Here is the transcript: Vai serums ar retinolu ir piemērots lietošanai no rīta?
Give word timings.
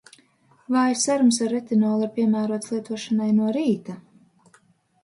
Vai 0.75 0.93
serums 1.03 1.37
ar 1.47 1.53
retinolu 1.57 2.09
ir 2.09 2.11
piemērots 2.17 2.73
lietošanai 2.73 3.31
no 3.43 3.53
rīta? 3.61 4.01